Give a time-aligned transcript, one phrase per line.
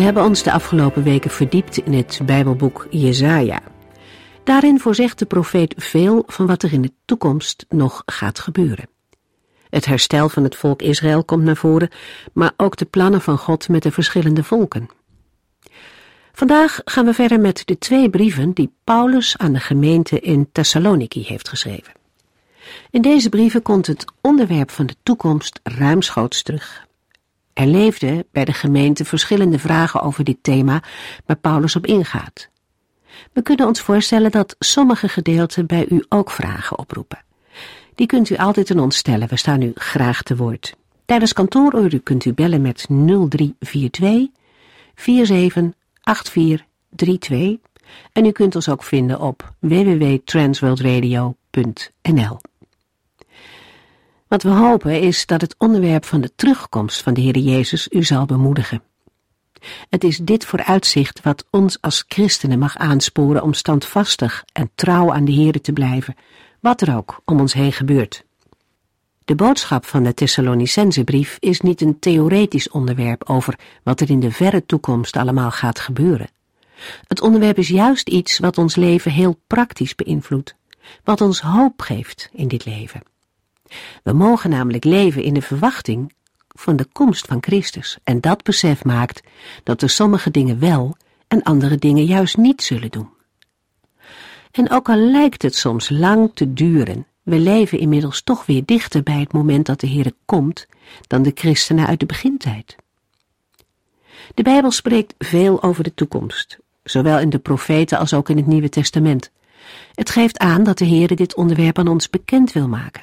[0.00, 3.60] We hebben ons de afgelopen weken verdiept in het Bijbelboek Jesaja.
[4.44, 8.88] Daarin voorzegt de profeet veel van wat er in de toekomst nog gaat gebeuren.
[9.68, 11.90] Het herstel van het volk Israël komt naar voren,
[12.32, 14.88] maar ook de plannen van God met de verschillende volken.
[16.32, 21.24] Vandaag gaan we verder met de twee brieven die Paulus aan de gemeente in Thessaloniki
[21.24, 21.92] heeft geschreven.
[22.90, 26.88] In deze brieven komt het onderwerp van de toekomst ruimschoots terug.
[27.52, 30.82] Er leefden bij de gemeente verschillende vragen over dit thema
[31.26, 32.50] waar Paulus op ingaat.
[33.32, 37.24] We kunnen ons voorstellen dat sommige gedeelten bij u ook vragen oproepen.
[37.94, 40.76] Die kunt u altijd aan ons stellen, we staan u graag te woord.
[41.04, 44.28] Tijdens kantooruren kunt u bellen met 0342
[44.94, 47.58] 478432
[48.12, 52.40] en u kunt ons ook vinden op www.transworldradio.nl.
[54.30, 58.04] Wat we hopen is dat het onderwerp van de terugkomst van de Heer Jezus u
[58.04, 58.82] zal bemoedigen.
[59.88, 65.24] Het is dit vooruitzicht wat ons als christenen mag aansporen om standvastig en trouw aan
[65.24, 66.16] de Heer te blijven,
[66.60, 68.24] wat er ook om ons heen gebeurt.
[69.24, 74.30] De boodschap van de Thessalonicensebrief is niet een theoretisch onderwerp over wat er in de
[74.30, 76.30] verre toekomst allemaal gaat gebeuren.
[77.06, 80.54] Het onderwerp is juist iets wat ons leven heel praktisch beïnvloedt,
[81.04, 83.09] wat ons hoop geeft in dit leven.
[84.02, 86.12] We mogen namelijk leven in de verwachting
[86.48, 89.22] van de komst van Christus en dat besef maakt
[89.62, 90.96] dat we sommige dingen wel
[91.28, 93.08] en andere dingen juist niet zullen doen.
[94.50, 99.02] En ook al lijkt het soms lang te duren, we leven inmiddels toch weer dichter
[99.02, 100.66] bij het moment dat de Heer komt
[101.06, 102.76] dan de christenen uit de begintijd.
[104.34, 108.46] De Bijbel spreekt veel over de toekomst, zowel in de profeten als ook in het
[108.46, 109.30] Nieuwe Testament.
[109.94, 113.02] Het geeft aan dat de Heer dit onderwerp aan ons bekend wil maken.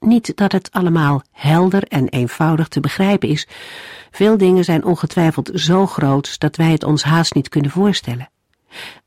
[0.00, 3.48] Niet dat het allemaal helder en eenvoudig te begrijpen is.
[4.10, 8.30] Veel dingen zijn ongetwijfeld zo groot dat wij het ons haast niet kunnen voorstellen.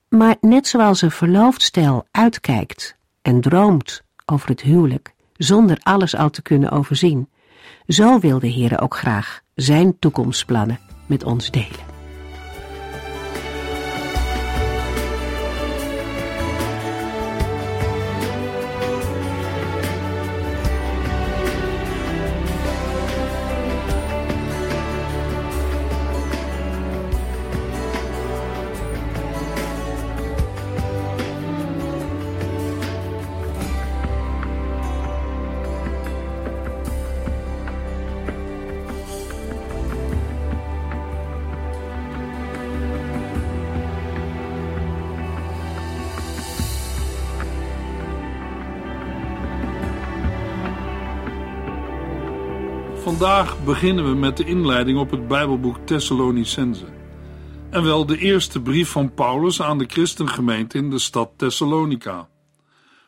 [0.09, 6.29] Maar net zoals een verloofd stel uitkijkt en droomt over het huwelijk, zonder alles al
[6.29, 7.29] te kunnen overzien,
[7.87, 11.90] zo wil de Heer ook graag zijn toekomstplannen met ons delen.
[53.65, 56.85] Beginnen we met de inleiding op het Bijbelboek Thessalonicense.
[57.69, 62.29] En wel de eerste brief van Paulus aan de christengemeente in de stad Thessalonica.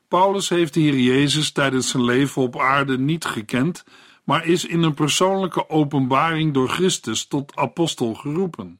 [0.07, 3.83] Paulus heeft de Heer Jezus tijdens zijn leven op aarde niet gekend,
[4.23, 8.79] maar is in een persoonlijke openbaring door Christus tot apostel geroepen.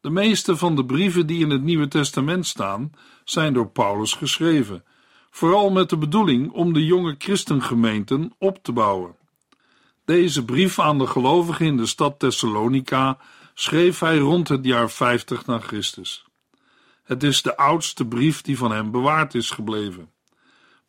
[0.00, 2.90] De meeste van de brieven die in het Nieuwe Testament staan,
[3.24, 4.84] zijn door Paulus geschreven,
[5.30, 9.18] vooral met de bedoeling om de jonge christengemeenten op te bouwen.
[10.10, 13.18] Deze brief aan de gelovigen in de stad Thessalonica
[13.54, 16.24] schreef hij rond het jaar 50 na Christus.
[17.02, 20.10] Het is de oudste brief die van hem bewaard is gebleven.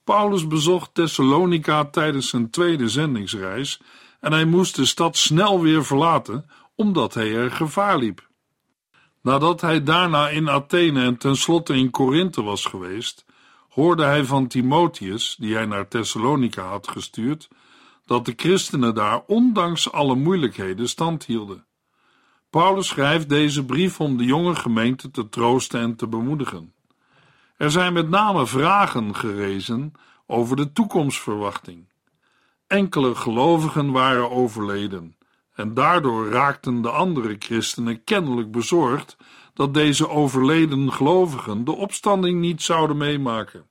[0.04, 3.82] Paulus bezocht Thessalonica tijdens zijn tweede zendingsreis
[4.20, 6.46] en hij moest de stad snel weer verlaten
[6.76, 8.28] omdat hij er gevaar liep.
[9.22, 13.26] Nadat hij daarna in Athene en tenslotte in Korinthe was geweest,
[13.70, 17.50] hoorde hij van Timotheus, die hij naar Thessalonica had gestuurd,
[18.12, 21.66] dat de christenen daar ondanks alle moeilijkheden stand hielden.
[22.50, 26.74] Paulus schrijft deze brief om de jonge gemeente te troosten en te bemoedigen.
[27.58, 29.94] Er zijn met name vragen gerezen
[30.26, 31.90] over de toekomstverwachting.
[32.68, 35.16] Enkele gelovigen waren overleden
[35.54, 39.18] en daardoor raakten de andere christenen kennelijk bezorgd
[39.54, 43.70] dat deze overleden gelovigen de opstanding niet zouden meemaken.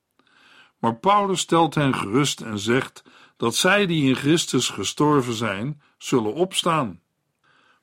[0.79, 3.03] Maar Paulus stelt hen gerust en zegt
[3.41, 7.01] dat zij die in Christus gestorven zijn, zullen opstaan.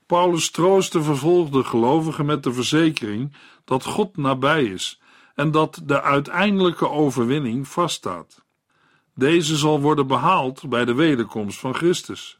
[0.05, 5.01] Paulus troost de vervolgde gelovigen met de verzekering dat God nabij is
[5.35, 8.43] en dat de uiteindelijke overwinning vaststaat.
[9.15, 12.37] Deze zal worden behaald bij de wederkomst van Christus.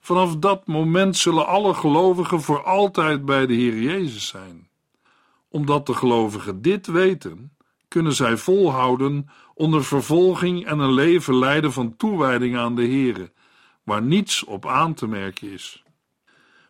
[0.00, 4.68] Vanaf dat moment zullen alle gelovigen voor altijd bij de Heer Jezus zijn.
[5.48, 7.56] Omdat de gelovigen dit weten,
[7.88, 13.32] kunnen zij volhouden onder vervolging en een leven leiden van toewijding aan de Heer,
[13.82, 15.84] waar niets op aan te merken is.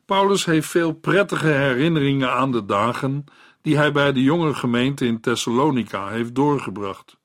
[0.05, 3.25] Paulus heeft veel prettige herinneringen aan de dagen
[3.63, 7.17] die hij bij de jonge gemeente in Thessalonica heeft doorgebracht.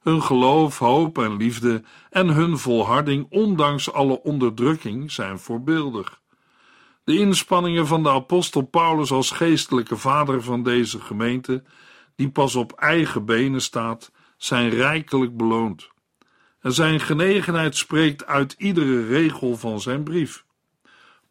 [0.00, 6.20] Hun geloof, hoop en liefde en hun volharding, ondanks alle onderdrukking, zijn voorbeeldig.
[7.04, 11.62] De inspanningen van de apostel Paulus als geestelijke vader van deze gemeente,
[12.16, 15.88] die pas op eigen benen staat, zijn rijkelijk beloond.
[16.60, 20.44] En zijn genegenheid spreekt uit iedere regel van zijn brief.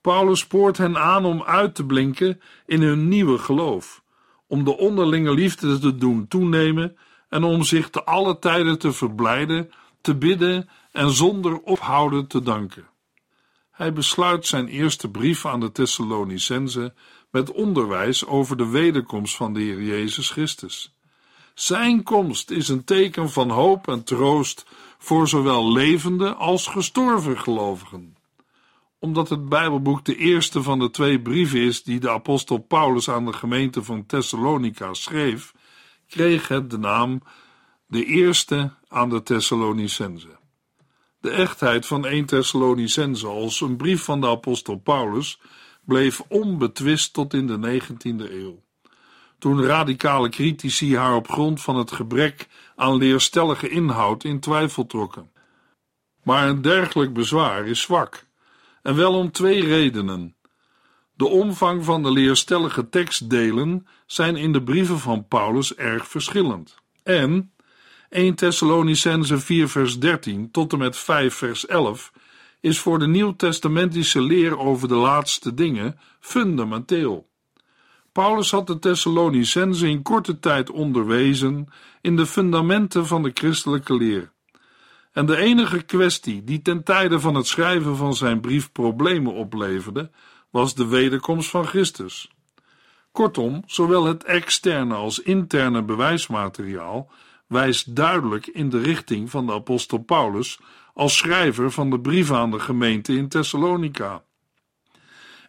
[0.02, 4.04] Paulus spoort hen aan om uit te blinken in hun nieuwe geloof,
[4.48, 6.98] om de onderlinge liefde te doen toenemen
[7.30, 9.72] en om zich te alle tijden te verblijden,
[10.02, 12.88] te bidden en zonder ophouden te danken.
[13.72, 16.94] Hij besluit zijn eerste brief aan de Thessalonicense
[17.32, 20.97] met onderwijs over de wederkomst van de Heer Jezus Christus.
[21.58, 24.66] Zijn komst is een teken van hoop en troost
[24.98, 28.16] voor zowel levende als gestorven gelovigen.
[29.00, 33.26] Omdat het Bijbelboek de eerste van de twee brieven is die de apostel Paulus aan
[33.26, 35.54] de gemeente van Thessalonica schreef,
[36.08, 37.22] kreeg het de naam
[37.88, 40.40] de eerste aan de Thessalonicense.
[41.20, 45.40] De echtheid van 1 Thessalonicense als een brief van de apostel Paulus
[45.86, 48.66] bleef onbetwist tot in de 19e eeuw.
[49.40, 55.32] Toen radicale critici haar op grond van het gebrek aan leerstellige inhoud in twijfel trokken.
[56.24, 58.26] Maar een dergelijk bezwaar is zwak,
[58.82, 60.36] en wel om twee redenen.
[61.14, 66.76] De omvang van de leerstellige tekstdelen zijn in de brieven van Paulus erg verschillend.
[67.04, 67.52] En
[68.10, 72.12] 1 Thessalonicense 4 vers 13 tot en met 5 vers 11
[72.60, 77.30] is voor de nieuwtestamentische leer over de laatste dingen fundamenteel.
[78.18, 81.68] Paulus had de Thessalonicense in korte tijd onderwezen
[82.02, 84.32] in de fundamenten van de christelijke leer.
[85.12, 90.12] En de enige kwestie die ten tijde van het schrijven van zijn brief problemen opleverde,
[90.50, 92.32] was de wederkomst van Christus.
[93.12, 97.12] Kortom, zowel het externe als interne bewijsmateriaal
[97.48, 100.60] wijst duidelijk in de richting van de apostel Paulus
[100.94, 104.24] als schrijver van de brief aan de gemeente in Thessalonica.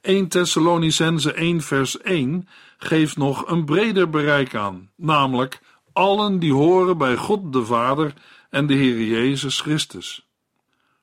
[0.01, 2.49] 1 Thessalonicense 1 vers 1
[2.79, 5.61] geeft nog een breder bereik aan, namelijk
[5.93, 8.15] allen die horen bij God de Vader
[8.51, 10.27] en de Heer Jezus Christus.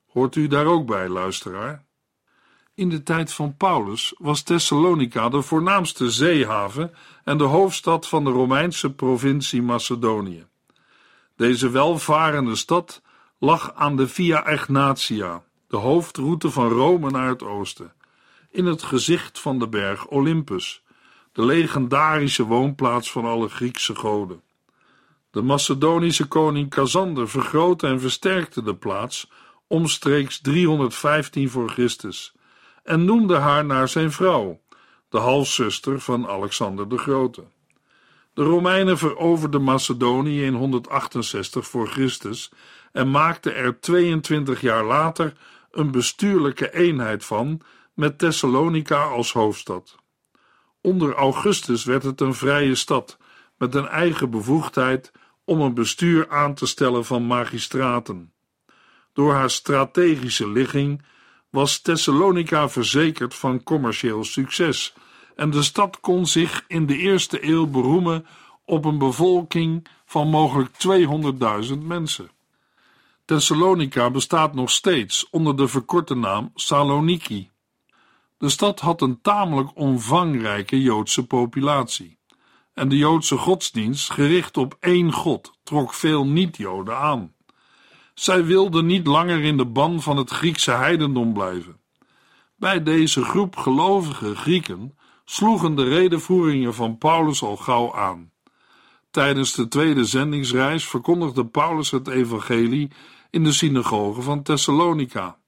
[0.06, 1.84] Hoort u daar ook bij, luisteraar?
[2.74, 6.94] In de tijd van Paulus was Thessalonica de voornaamste zeehaven
[7.24, 10.46] en de hoofdstad van de Romeinse provincie Macedonië.
[11.36, 13.02] Deze welvarende stad
[13.38, 17.92] lag aan de Via Egnatia, de hoofdroute van Rome naar het oosten,
[18.56, 20.82] in het gezicht van de berg Olympus,
[21.32, 24.42] de legendarische woonplaats van alle Griekse goden.
[25.30, 29.30] De Macedonische koning Cassander vergrootte en versterkte de plaats
[29.66, 32.34] omstreeks 315 voor Christus
[32.82, 34.60] en noemde haar naar zijn vrouw,
[35.08, 37.44] de halfzuster van Alexander de Grote.
[38.34, 42.50] De Romeinen veroverden Macedonië in 168 voor Christus
[42.92, 45.32] en maakten er 22 jaar later
[45.70, 47.60] een bestuurlijke eenheid van
[47.96, 49.96] met Thessalonica als hoofdstad.
[50.80, 53.18] Onder Augustus werd het een vrije stad
[53.58, 55.12] met een eigen bevoegdheid
[55.44, 58.32] om een bestuur aan te stellen van magistraten.
[59.12, 61.02] Door haar strategische ligging
[61.50, 64.94] was Thessalonica verzekerd van commercieel succes
[65.36, 68.26] en de stad kon zich in de eerste eeuw beroemen
[68.64, 70.70] op een bevolking van mogelijk
[71.68, 72.30] 200.000 mensen.
[73.24, 77.50] Thessalonica bestaat nog steeds onder de verkorte naam Saloniki.
[78.38, 82.18] De stad had een tamelijk omvangrijke Joodse populatie.
[82.74, 87.34] En de Joodse godsdienst, gericht op één God, trok veel niet-Joden aan.
[88.14, 91.80] Zij wilden niet langer in de ban van het Griekse heidendom blijven.
[92.56, 98.32] Bij deze groep gelovige Grieken sloegen de redenvoeringen van Paulus al gauw aan.
[99.10, 102.90] Tijdens de tweede zendingsreis verkondigde Paulus het evangelie
[103.30, 105.38] in de synagoge van Thessalonica.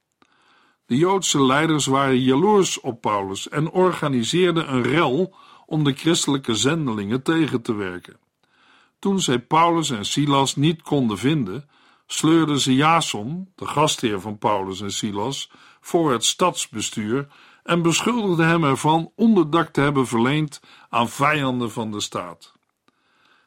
[0.89, 7.23] De Joodse leiders waren jaloers op Paulus en organiseerden een rel om de christelijke zendelingen
[7.23, 8.17] tegen te werken.
[8.99, 11.69] Toen zij Paulus en Silas niet konden vinden,
[12.07, 17.27] sleurden ze Jason, de gastheer van Paulus en Silas, voor het stadsbestuur
[17.63, 22.53] en beschuldigden hem ervan onderdak te hebben verleend aan vijanden van de staat.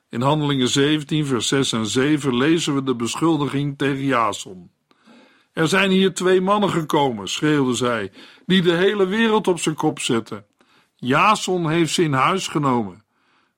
[0.08, 4.70] In Handelingen 17, vers 6 en 7 lezen we de beschuldiging tegen Jason.
[5.52, 8.12] Er zijn hier twee mannen gekomen, schreeuwde zij,
[8.46, 10.46] die de hele wereld op zijn kop zetten.
[10.96, 13.04] Jason heeft ze in huis genomen.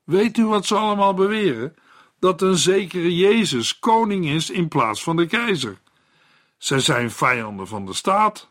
[0.04, 1.74] Weet u wat ze allemaal beweren?
[2.18, 5.80] Dat een zekere Jezus koning is in plaats van de keizer.
[6.58, 8.50] Zij zijn vijanden van de staat.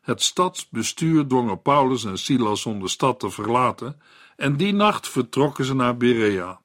[0.00, 4.00] Het stadsbestuur dwong Paulus en Silas om de stad te verlaten
[4.36, 6.60] en die nacht vertrokken ze naar Berea.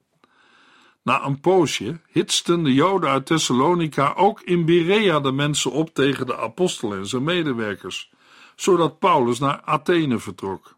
[1.02, 6.26] Na een poosje hitsten de Joden uit Thessalonica ook in Berea de mensen op tegen
[6.26, 8.10] de apostel en zijn medewerkers,
[8.56, 10.76] zodat Paulus naar Athene vertrok.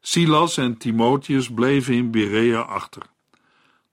[0.00, 3.02] Silas en Timotheus bleven in Berea achter.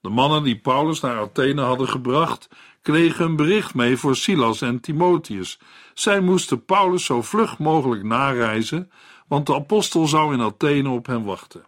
[0.01, 2.49] De mannen die Paulus naar Athene hadden gebracht,
[2.81, 5.59] kregen een bericht mee voor Silas en Timotheus.
[5.93, 8.91] Zij moesten Paulus zo vlug mogelijk nareizen,
[9.27, 11.65] want de apostel zou in Athene op hen wachten.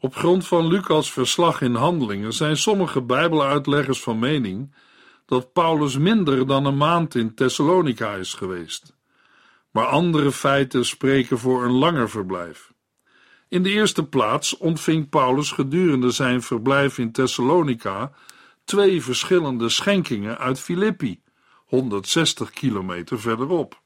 [0.00, 4.74] Op grond van Lucas' verslag in Handelingen zijn sommige Bijbeluitleggers van mening
[5.26, 8.96] dat Paulus minder dan een maand in Thessalonica is geweest.
[9.70, 12.72] Maar andere feiten spreken voor een langer verblijf.
[13.48, 18.12] In de eerste plaats ontving Paulus gedurende zijn verblijf in Thessalonica
[18.64, 21.20] twee verschillende schenkingen uit Filippi,
[21.64, 23.80] 160 kilometer verderop.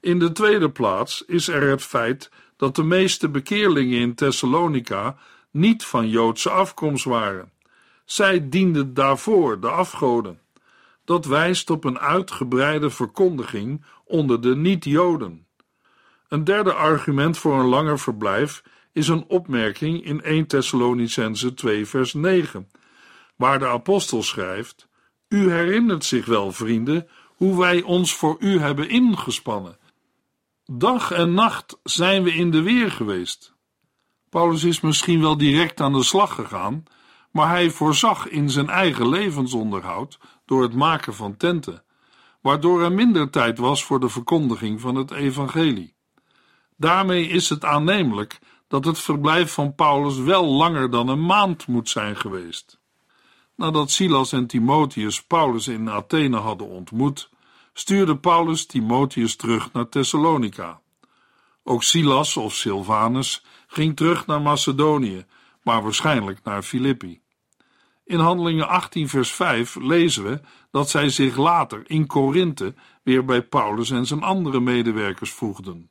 [0.00, 5.16] In de tweede plaats is er het feit dat de meeste bekeerlingen in Thessalonica
[5.50, 7.52] niet van Joodse afkomst waren.
[8.04, 10.40] Zij dienden daarvoor de afgoden.
[11.04, 15.46] Dat wijst op een uitgebreide verkondiging onder de niet-Joden.
[16.28, 18.62] Een derde argument voor een langer verblijf
[18.92, 22.68] is een opmerking in 1 Thessalonicense 2 vers 9,
[23.36, 24.88] waar de apostel schrijft:
[25.28, 29.78] U herinnert zich wel, vrienden, hoe wij ons voor u hebben ingespannen.
[30.72, 33.54] Dag en nacht zijn we in de weer geweest.
[34.30, 36.84] Paulus is misschien wel direct aan de slag gegaan,
[37.30, 41.82] maar hij voorzag in zijn eigen levensonderhoud door het maken van tenten,
[42.40, 45.94] waardoor er minder tijd was voor de verkondiging van het evangelie.
[46.76, 51.88] Daarmee is het aannemelijk dat het verblijf van Paulus wel langer dan een maand moet
[51.88, 52.80] zijn geweest.
[53.54, 57.30] Nadat Silas en Timotheus Paulus in Athene hadden ontmoet,
[57.78, 60.80] stuurde Paulus Timotheus terug naar Thessalonica.
[61.62, 65.26] Ook Silas of Silvanus ging terug naar Macedonië,
[65.62, 67.20] maar waarschijnlijk naar Filippi.
[68.04, 73.42] In Handelingen 18, vers 5 lezen we dat zij zich later in Korinthe weer bij
[73.42, 75.90] Paulus en zijn andere medewerkers voegden.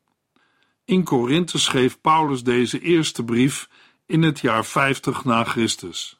[0.86, 3.70] In Korinthe schreef Paulus deze eerste brief
[4.06, 6.20] in het jaar 50 na Christus,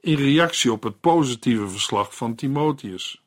[0.00, 3.19] in reactie op het positieve verslag van Timotheus.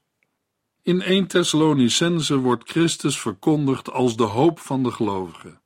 [0.86, 5.62] In 1 Thessalonicense wordt Christus verkondigd als de hoop van de gelovigen.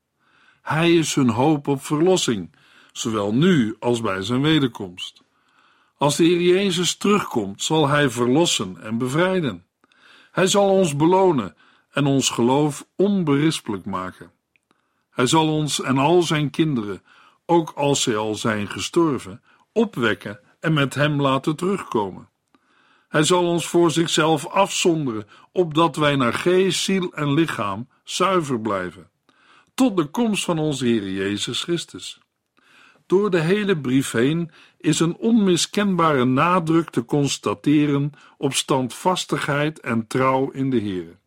[0.61, 2.55] Hij is hun hoop op verlossing,
[2.91, 5.23] zowel nu als bij zijn wederkomst.
[5.97, 9.65] Als de Heer Jezus terugkomt, zal Hij verlossen en bevrijden.
[10.31, 11.55] Hij zal ons belonen
[11.91, 14.31] en ons geloof onberispelijk maken.
[15.09, 17.03] Hij zal ons en al zijn kinderen,
[17.45, 22.29] ook als zij al zijn gestorven, opwekken en met Hem laten terugkomen.
[23.07, 29.09] Hij zal ons voor zichzelf afzonderen, opdat wij naar geest, ziel en lichaam zuiver blijven
[29.77, 32.19] tot de komst van onze Heer Jezus Christus.
[33.05, 40.49] Door de hele brief heen is een onmiskenbare nadruk te constateren op standvastigheid en trouw
[40.49, 41.19] in de Heer.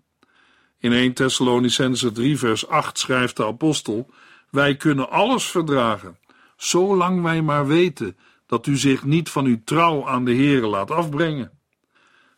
[0.79, 4.11] In 1 Thessalonicense 3 vers 8 schrijft de apostel:
[4.51, 6.19] Wij kunnen alles verdragen,
[6.57, 10.91] zolang wij maar weten dat u zich niet van uw trouw aan de Heer laat
[10.91, 11.60] afbrengen.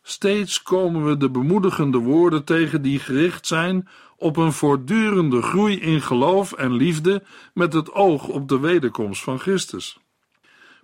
[0.05, 6.01] Steeds komen we de bemoedigende woorden tegen die gericht zijn op een voortdurende groei in
[6.01, 9.99] geloof en liefde met het oog op de wederkomst van Christus.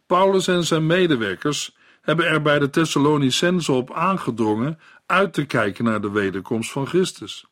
[0.06, 6.02] Paulus en zijn medewerkers hebben er bij de Thessalonicenzen op aangedrongen uit te kijken naar
[6.02, 7.46] de wederkomst van Christus.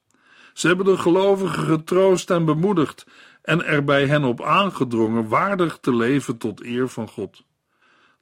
[0.53, 3.05] Ze hebben de gelovigen getroost en bemoedigd
[3.41, 7.43] en er bij hen op aangedrongen waardig te leven tot eer van God.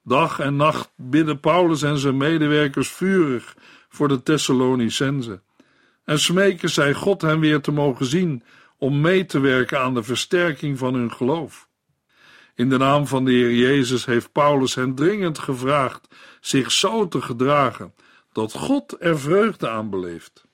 [0.07, 3.55] Dag en nacht bidden Paulus en zijn medewerkers vurig
[3.89, 5.41] voor de Thessalonicenzen
[6.03, 8.43] en smeken zij God hen weer te mogen zien
[8.77, 11.67] om mee te werken aan de versterking van hun geloof.
[12.55, 16.07] In de naam van de Heer Jezus heeft Paulus hen dringend gevraagd
[16.39, 17.93] zich zo te gedragen
[18.31, 20.45] dat God er vreugde aan beleeft.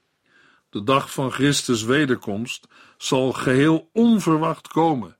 [0.69, 2.67] De dag van Christus wederkomst
[2.97, 5.17] zal geheel onverwacht komen,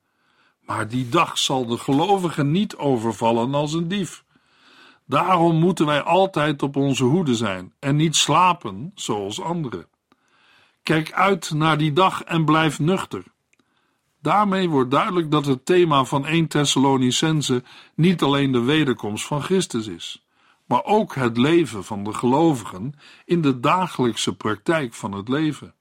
[0.72, 4.24] maar die dag zal de gelovigen niet overvallen als een dief.
[5.06, 9.88] Daarom moeten wij altijd op onze hoede zijn en niet slapen zoals anderen.
[10.84, 13.24] Kijk uit naar die dag en blijf nuchter.
[14.22, 17.64] Daarmee wordt duidelijk dat het thema van 1 Thessalonicense
[17.96, 20.26] niet alleen de wederkomst van Christus is,
[20.66, 22.94] maar ook het leven van de gelovigen
[23.26, 25.74] in de dagelijkse praktijk van het leven.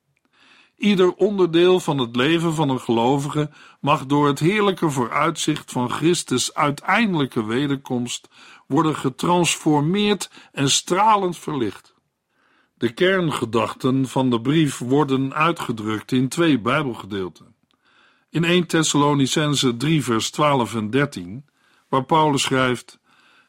[0.80, 6.54] Ieder onderdeel van het leven van een gelovige mag door het heerlijke vooruitzicht van Christus
[6.54, 8.28] uiteindelijke wederkomst
[8.66, 11.94] worden getransformeerd en stralend verlicht.
[12.74, 17.54] De kerngedachten van de brief worden uitgedrukt in twee Bijbelgedeelten.
[18.30, 21.44] In 1 Thessalonicense 3 vers 12 en 13,
[21.88, 22.98] waar Paulus schrijft: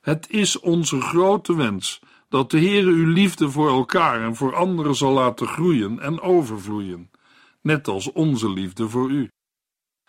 [0.02, 4.96] Het is onze grote wens dat de Heere uw liefde voor elkaar en voor anderen
[4.96, 7.11] zal laten groeien en overvloeien,
[7.62, 9.30] net als onze liefde voor u.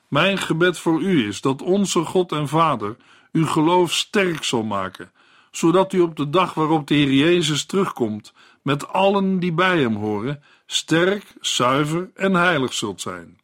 [0.09, 2.97] Mijn gebed voor u is dat onze God en Vader
[3.32, 5.12] uw geloof sterk zal maken,
[5.50, 8.32] zodat u op de dag waarop de Heer Jezus terugkomt,
[8.62, 13.40] met allen die bij hem horen, sterk, zuiver en heilig zult zijn.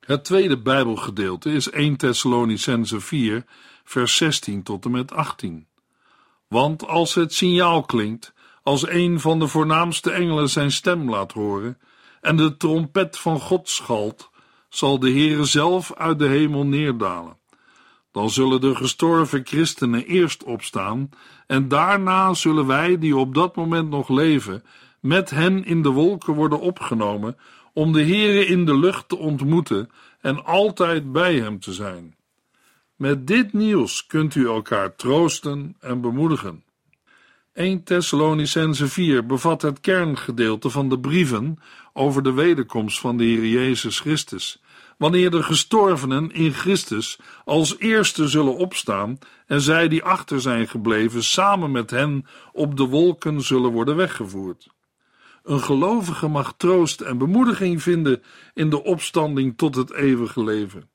[0.00, 3.44] Het tweede Bijbelgedeelte is 1 Thessalonicense 4,
[3.84, 5.66] vers 16 tot en met 18.
[6.48, 11.78] Want als het signaal klinkt, als een van de voornaamste engelen zijn stem laat horen,
[12.20, 14.30] en de trompet van God schalt,
[14.68, 17.36] zal de Heere zelf uit de hemel neerdalen.
[18.12, 21.10] Dan zullen de gestorven christenen eerst opstaan,
[21.46, 24.64] en daarna zullen wij, die op dat moment nog leven,
[25.00, 27.36] met hen in de wolken worden opgenomen,
[27.72, 32.16] om de Heere in de lucht te ontmoeten en altijd bij hem te zijn.
[32.96, 36.64] Met dit nieuws kunt u elkaar troosten en bemoedigen.
[37.56, 41.58] 1 Thessalonicense 4 bevat het kerngedeelte van de brieven
[41.92, 44.62] over de wederkomst van de Heer Jezus Christus,
[44.96, 51.24] wanneer de gestorvenen in Christus als eerste zullen opstaan en zij die achter zijn gebleven
[51.24, 54.68] samen met hen op de wolken zullen worden weggevoerd.
[55.42, 58.22] Een gelovige mag troost en bemoediging vinden
[58.54, 60.88] in de opstanding tot het eeuwige leven.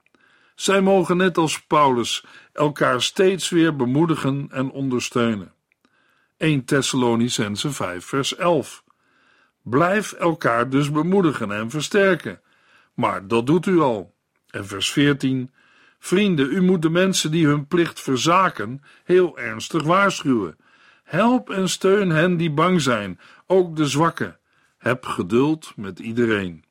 [0.56, 5.54] Zij mogen net als Paulus elkaar steeds weer bemoedigen en ondersteunen.
[6.42, 8.84] 1 Thessalonicense 5 vers 11
[9.64, 12.42] Blijf elkaar dus bemoedigen en versterken.
[12.94, 14.16] Maar dat doet u al.
[14.50, 15.52] En vers 14
[16.00, 20.58] Vrienden, u moet de mensen die hun plicht verzaken heel ernstig waarschuwen.
[21.04, 24.40] Help en steun hen die bang zijn, ook de zwakken.
[24.78, 26.64] Heb geduld met iedereen.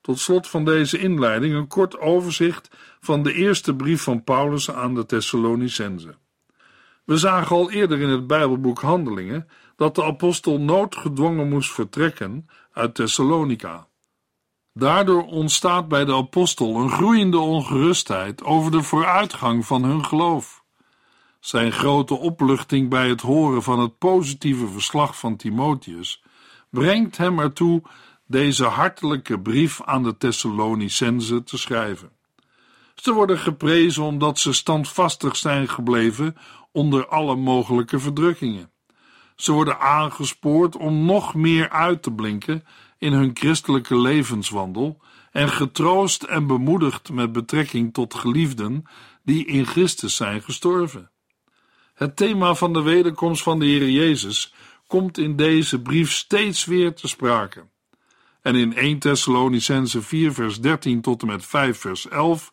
[0.00, 2.68] Tot slot van deze inleiding een kort overzicht
[3.00, 6.18] van de eerste brief van Paulus aan de Thessalonicenzen.
[7.04, 12.94] We zagen al eerder in het Bijbelboek Handelingen dat de apostel noodgedwongen moest vertrekken uit
[12.94, 13.86] Thessalonica.
[14.72, 20.64] Daardoor ontstaat bij de apostel een groeiende ongerustheid over de vooruitgang van hun geloof.
[21.40, 26.22] Zijn grote opluchting bij het horen van het positieve verslag van Timotheus
[26.70, 27.82] brengt hem ertoe
[28.26, 32.10] deze hartelijke brief aan de Thessalonicenzen te schrijven.
[32.94, 36.36] Ze worden geprezen omdat ze standvastig zijn gebleven
[36.72, 38.70] onder alle mogelijke verdrukkingen.
[39.36, 42.64] Ze worden aangespoord om nog meer uit te blinken
[42.98, 48.84] in hun christelijke levenswandel en getroost en bemoedigd met betrekking tot geliefden
[49.22, 51.10] die in Christus zijn gestorven.
[51.94, 54.54] Het thema van de wederkomst van de Heer Jezus
[54.86, 57.64] komt in deze brief steeds weer te sprake.
[58.42, 62.50] En in 1 Thessalonicense 4 vers 13 tot en met 5 vers 11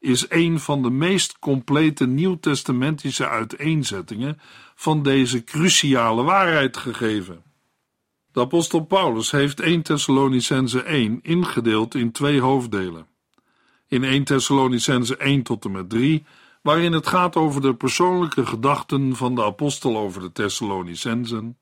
[0.00, 4.40] is een van de meest complete nieuwtestamentische uiteenzettingen
[4.74, 7.42] van deze cruciale waarheid gegeven.
[8.32, 13.06] De apostel Paulus heeft 1 Thessalonicense 1 ingedeeld in twee hoofddelen.
[13.88, 16.24] In 1 Thessalonicense 1 tot en met 3,
[16.62, 21.58] waarin het gaat over de persoonlijke gedachten van de apostel over de Thessalonicensen,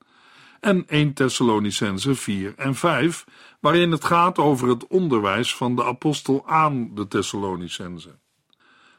[0.59, 3.25] en 1 Thessalonicense 4 en 5,
[3.59, 8.19] waarin het gaat over het onderwijs van de apostel aan de Thessalonicensen.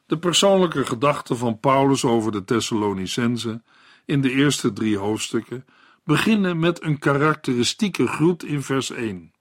[0.09, 3.63] De persoonlijke gedachten van Paulus over de Thessalonicense
[4.05, 5.65] in de eerste drie hoofdstukken
[6.05, 9.33] beginnen met een karakteristieke groet in vers 1.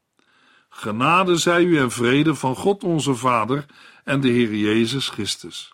[0.70, 3.66] Genade zij u en vrede van God onze Vader
[4.04, 5.74] en de Heer Jezus Christus.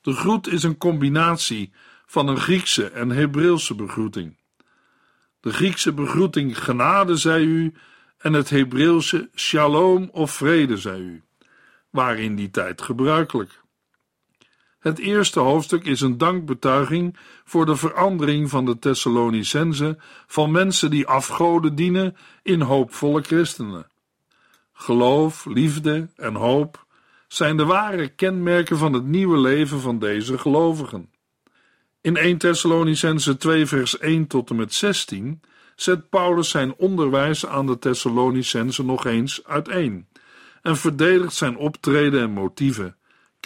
[0.00, 1.72] De groet is een combinatie
[2.06, 4.36] van een Griekse en Hebreeuwse begroeting.
[5.40, 7.74] De Griekse begroeting genade zij u
[8.18, 11.22] en het Hebreeuwse shalom of vrede zij u,
[11.90, 13.64] waren in die tijd gebruikelijk.
[14.78, 21.06] Het eerste hoofdstuk is een dankbetuiging voor de verandering van de Thessalonicenzen van mensen die
[21.06, 23.86] afgoden dienen in hoopvolle christenen.
[24.72, 26.86] Geloof, liefde en hoop
[27.28, 31.10] zijn de ware kenmerken van het nieuwe leven van deze gelovigen.
[32.00, 35.40] In 1 Thessalonicense 2 vers 1 tot en met 16
[35.76, 40.06] zet Paulus zijn onderwijs aan de Thessalonicenzen nog eens uiteen
[40.62, 42.96] en verdedigt zijn optreden en motieven,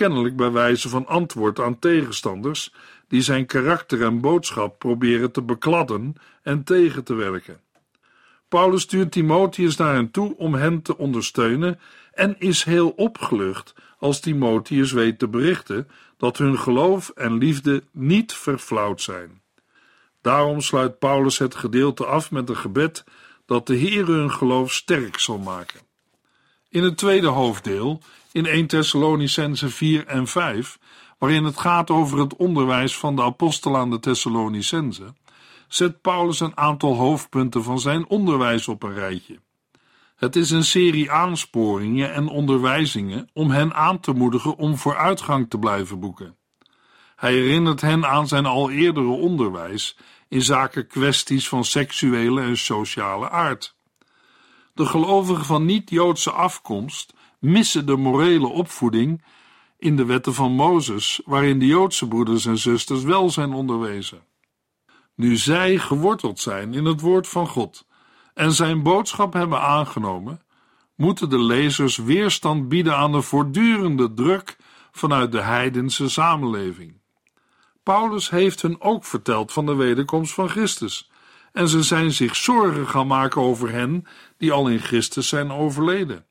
[0.01, 2.75] kennelijk bij wijze van antwoord aan tegenstanders
[3.09, 7.61] die zijn karakter en boodschap proberen te bekladden en tegen te werken.
[8.49, 11.81] Paulus stuurt Timotheus naar hen toe om hen te ondersteunen
[12.13, 18.33] en is heel opgelucht als Timotheus weet te berichten dat hun geloof en liefde niet
[18.33, 19.43] verflauwd zijn.
[20.21, 23.05] Daarom sluit Paulus het gedeelte af met een gebed
[23.47, 25.90] dat de Heer hun geloof sterk zal maken.
[26.71, 28.01] In het tweede hoofddeel,
[28.33, 30.79] in 1 Thessalonicense 4 en 5,
[31.19, 35.15] waarin het gaat over het onderwijs van de apostel aan de Thessalonicense,
[35.69, 39.41] zet Paulus een aantal hoofdpunten van zijn onderwijs op een rijtje.
[40.17, 45.59] Het is een serie aansporingen en onderwijzingen om hen aan te moedigen om vooruitgang te
[45.59, 46.37] blijven boeken.
[47.17, 49.97] Hij herinnert hen aan zijn al eerdere onderwijs
[50.29, 53.79] in zaken kwesties van seksuele en sociale aard.
[54.75, 59.25] De gelovigen van niet-Joodse afkomst missen de morele opvoeding
[59.79, 64.23] in de wetten van Mozes, waarin de Joodse broeders en zusters wel zijn onderwezen.
[65.15, 67.87] Nu zij geworteld zijn in het woord van God
[68.35, 70.43] en zijn boodschap hebben aangenomen,
[70.97, 74.57] moeten de lezers weerstand bieden aan de voortdurende druk
[74.93, 77.01] vanuit de heidense samenleving.
[77.83, 81.11] Paulus heeft hun ook verteld van de wederkomst van Christus,
[81.53, 86.25] en ze zijn zich zorgen gaan maken over hen die al in Christus zijn overleden.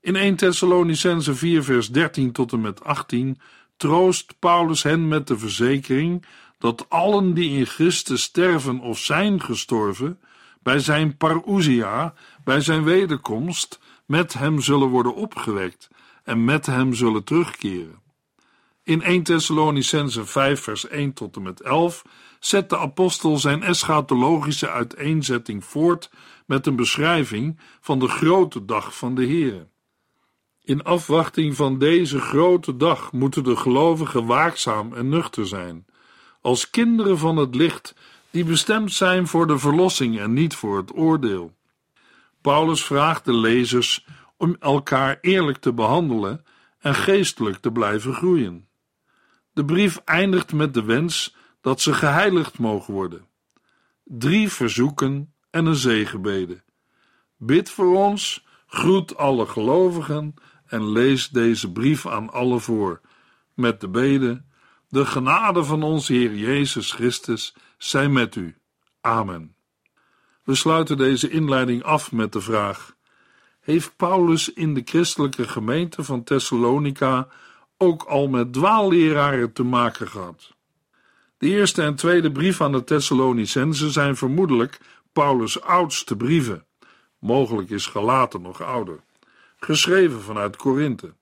[0.00, 3.40] In 1 Thessalonicense 4 vers 13 tot en met 18
[3.76, 6.24] troost Paulus hen met de verzekering
[6.58, 10.20] dat allen die in Christus sterven of zijn gestorven,
[10.62, 15.88] bij zijn parousia, bij zijn wederkomst, met hem zullen worden opgewekt
[16.24, 18.00] en met hem zullen terugkeren.
[18.82, 22.02] In 1 Thessalonicense 5 vers 1 tot en met 11
[22.46, 26.10] zet de apostel zijn eschatologische uiteenzetting voort
[26.46, 29.68] met een beschrijving van de grote dag van de Here.
[30.62, 35.86] In afwachting van deze grote dag moeten de gelovigen waakzaam en nuchter zijn,
[36.40, 37.94] als kinderen van het licht
[38.30, 41.54] die bestemd zijn voor de verlossing en niet voor het oordeel.
[42.40, 44.06] Paulus vraagt de lezers
[44.36, 46.44] om elkaar eerlijk te behandelen
[46.78, 48.68] en geestelijk te blijven groeien.
[49.52, 51.35] De brief eindigt met de wens
[51.66, 53.26] dat ze geheiligd mogen worden.
[54.04, 56.62] Drie verzoeken en een zegenbede.
[57.36, 60.34] Bid voor ons, groet alle gelovigen
[60.66, 63.00] en lees deze brief aan alle voor,
[63.54, 64.44] met de bede:
[64.88, 68.56] De genade van onze Heer Jezus Christus zij met u.
[69.00, 69.56] Amen.
[70.44, 72.96] We sluiten deze inleiding af met de vraag:
[73.60, 77.28] Heeft Paulus in de christelijke gemeente van Thessalonica
[77.76, 80.55] ook al met dwaalleraren te maken gehad?
[81.38, 84.78] De eerste en tweede brief aan de Thessalonicenzen zijn vermoedelijk
[85.12, 86.64] Paulus' oudste brieven.
[87.18, 89.00] Mogelijk is Galaten nog ouder
[89.66, 91.14] geschreven vanuit Korinthe.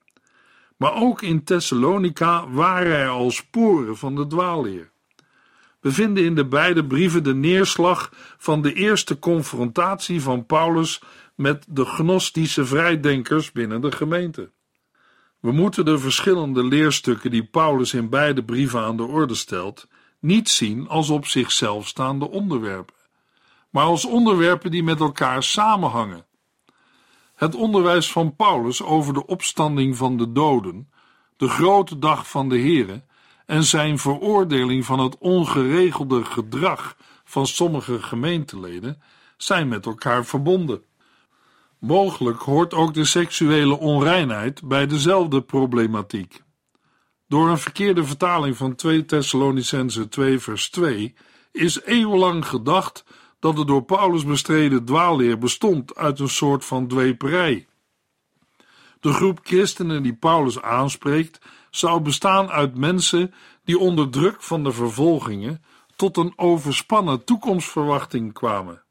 [0.76, 4.90] Maar ook in Thessalonica waren er al sporen van de dwaalleer.
[5.80, 11.02] We vinden in de beide brieven de neerslag van de eerste confrontatie van Paulus
[11.34, 14.50] met de gnostische vrijdenkers binnen de gemeente.
[15.40, 19.86] We moeten de verschillende leerstukken die Paulus in beide brieven aan de orde stelt,
[20.24, 22.94] niet zien als op zichzelf staande onderwerpen,
[23.70, 26.26] maar als onderwerpen die met elkaar samenhangen
[27.34, 30.90] het onderwijs van Paulus over de opstanding van de doden,
[31.36, 33.02] de grote dag van de Here
[33.46, 39.02] en zijn veroordeling van het ongeregelde gedrag van sommige gemeenteleden
[39.36, 40.82] zijn met elkaar verbonden.
[41.78, 46.42] Mogelijk hoort ook de seksuele onreinheid bij dezelfde problematiek.
[47.34, 51.14] Door een verkeerde vertaling van 2 Thessalonicense 2 vers 2
[51.52, 53.04] is eeuwenlang gedacht
[53.40, 57.66] dat de door Paulus bestreden dwaalleer bestond uit een soort van dweperij.
[59.00, 61.38] De groep christenen die Paulus aanspreekt,
[61.70, 65.64] zou bestaan uit mensen die onder druk van de vervolgingen
[65.96, 68.82] tot een overspannen toekomstverwachting kwamen.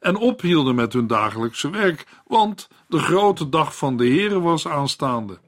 [0.00, 5.44] En ophielden met hun dagelijkse werk, want de grote dag van de Here was aanstaande.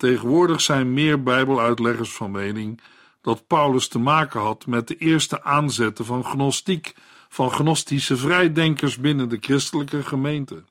[0.00, 2.80] Tegenwoordig zijn meer Bijbeluitleggers van mening
[3.20, 6.94] dat Paulus te maken had met de eerste aanzetten van gnostiek
[7.28, 10.62] van gnostische vrijdenkers binnen de christelijke gemeente.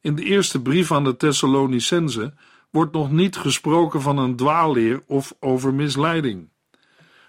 [0.00, 2.34] In de eerste brief aan de Thessalonicense
[2.70, 6.48] wordt nog niet gesproken van een dwaalleer of over misleiding.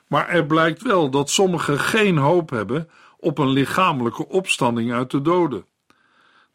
[0.07, 5.21] Maar er blijkt wel dat sommigen geen hoop hebben op een lichamelijke opstanding uit de
[5.21, 5.65] doden.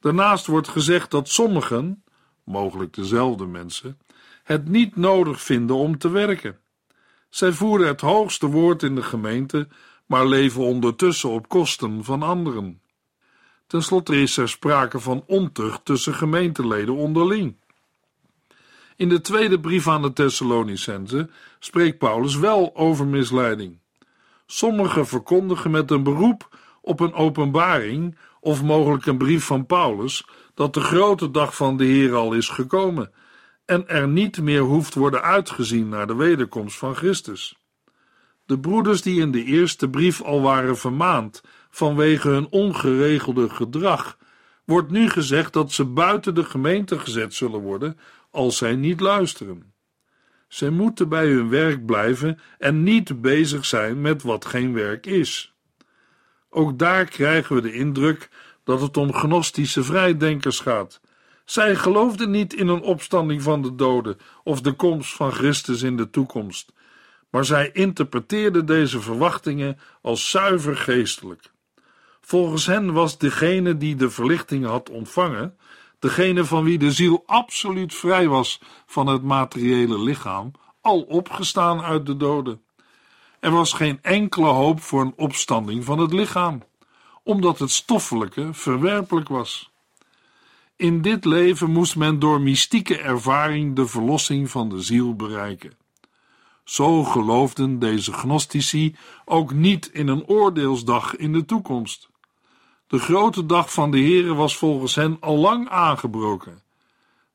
[0.01, 2.05] Daarnaast wordt gezegd dat sommigen,
[2.44, 3.98] mogelijk dezelfde mensen,
[4.42, 6.59] het niet nodig vinden om te werken.
[7.28, 9.68] Zij voeren het hoogste woord in de gemeente
[10.07, 12.81] maar leven ondertussen op kosten van anderen.
[13.66, 17.57] Ten slotte is er sprake van ontucht tussen gemeenteleden onderling.
[18.96, 23.78] In de tweede brief aan de Thessalonicenzen spreekt Paulus wel over misleiding.
[24.46, 30.74] Sommigen verkondigen met een beroep op een openbaring of mogelijk een brief van Paulus dat
[30.74, 33.12] de grote dag van de Heer al is gekomen
[33.72, 37.56] en er niet meer hoeft worden uitgezien naar de wederkomst van Christus.
[38.46, 44.18] De broeders die in de eerste brief al waren vermaand vanwege hun ongeregelde gedrag,
[44.64, 47.98] wordt nu gezegd dat ze buiten de gemeente gezet zullen worden
[48.30, 49.72] als zij niet luisteren.
[50.48, 55.54] Zij moeten bij hun werk blijven en niet bezig zijn met wat geen werk is.
[56.50, 58.28] Ook daar krijgen we de indruk
[58.64, 61.00] dat het om gnostische vrijdenkers gaat.
[61.44, 65.96] Zij geloofden niet in een opstanding van de doden of de komst van Christus in
[65.96, 66.72] de toekomst,
[67.31, 71.50] maar zij interpreteerden deze verwachtingen als zuiver geestelijk.
[72.20, 75.57] Volgens hen was degene die de verlichting had ontvangen,
[75.98, 82.07] degene van wie de ziel absoluut vrij was van het materiële lichaam, al opgestaan uit
[82.07, 82.62] de doden.
[83.40, 86.62] Er was geen enkele hoop voor een opstanding van het lichaam,
[87.22, 89.71] omdat het stoffelijke verwerpelijk was.
[90.76, 95.72] In dit leven moest men door mystieke ervaring de verlossing van de ziel bereiken.
[96.64, 102.11] Zo geloofden deze gnostici ook niet in een oordeelsdag in de toekomst.
[102.87, 106.62] De grote dag van de Here was volgens hen al lang aangebroken.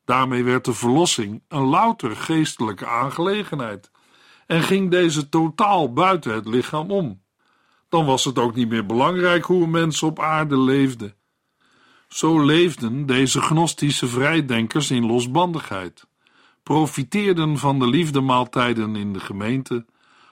[0.06, 3.92] Daarmee werd de verlossing een louter geestelijke aangelegenheid
[4.46, 7.22] en ging deze totaal buiten het lichaam om.
[7.90, 11.17] Dan was het ook niet meer belangrijk hoe mensen op aarde leefden.
[12.08, 16.08] Zo leefden deze gnostische vrijdenkers in losbandigheid,
[16.64, 19.86] profiteerden van de liefdemaaltijden in de gemeente,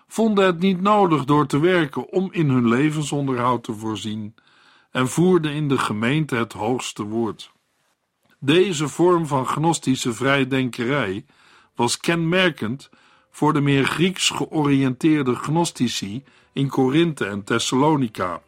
[0.08, 4.36] vonden het niet nodig door te werken om in hun levensonderhoud te voorzien
[4.92, 7.52] en voerden in de gemeente het hoogste woord.
[8.40, 11.26] Deze vorm van gnostische vrijdenkerij
[11.76, 12.90] was kenmerkend
[13.32, 18.42] voor de meer Grieks georiënteerde gnostici in Korinthe en Thessalonica.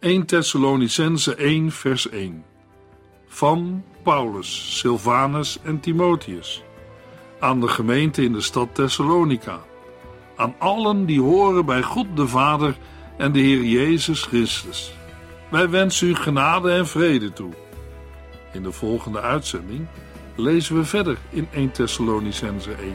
[0.00, 2.44] 1 Thessalonicense 1 vers 1
[3.26, 6.62] Van Paulus, Silvanus en Timotheus
[7.40, 9.60] aan de gemeente in de stad Thessalonica,
[10.36, 12.76] aan allen die horen bij God de Vader
[13.16, 14.94] en de Heer Jezus Christus.
[15.50, 17.52] Wij wensen u genade en vrede toe.
[18.52, 19.86] In de volgende uitzending
[20.36, 22.94] lezen we verder in 1 Thessalonicense 1.